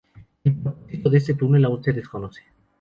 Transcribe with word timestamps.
El 0.43 0.55
propósito 0.55 1.11
de 1.11 1.19
este 1.19 1.35
túnel 1.35 1.63
aún 1.65 1.83
se 1.83 1.93
desconoce. 1.93 2.41